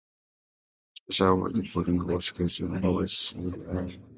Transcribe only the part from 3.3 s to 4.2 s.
live albums recorded at the club.